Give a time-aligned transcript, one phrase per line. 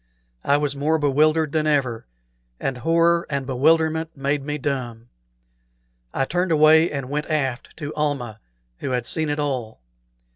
[0.43, 2.07] I was more bewildered than ever,
[2.59, 5.09] and horror and bewilderment made me dumb.
[6.11, 8.39] I turned away and went aft to Almah,
[8.79, 9.79] who had seen it all.